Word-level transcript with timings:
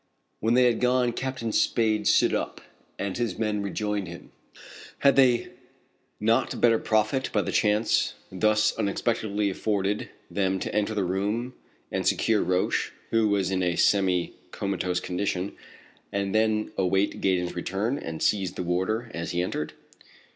When 0.39 0.55
they 0.55 0.63
had 0.63 0.79
gone 0.79 1.13
Captain 1.13 1.51
Spade 1.51 2.07
stood 2.07 2.33
up, 2.33 2.59
and 2.97 3.15
his 3.15 3.37
men 3.37 3.61
rejoined 3.61 4.07
him. 4.07 4.31
Had 4.97 5.15
they 5.15 5.49
not 6.19 6.59
better 6.59 6.79
profit 6.79 7.29
by 7.31 7.43
the 7.43 7.51
chance 7.51 8.15
thus 8.31 8.73
unexpectedly 8.79 9.51
afforded 9.51 10.09
them 10.27 10.59
to 10.61 10.73
enter 10.73 10.95
the 10.95 11.03
room 11.03 11.53
and 11.91 12.07
secure 12.07 12.41
Roch, 12.41 12.91
who 13.11 13.27
was 13.29 13.51
in 13.51 13.61
a 13.61 13.75
semi 13.75 14.33
comatose 14.49 14.99
condition, 15.01 15.55
and 16.11 16.33
then 16.33 16.71
await 16.79 17.21
Gaydon's 17.21 17.53
return, 17.55 17.99
and 17.99 18.23
seize 18.23 18.53
the 18.53 18.63
warder 18.63 19.11
as 19.13 19.33
he 19.33 19.43
entered? 19.43 19.73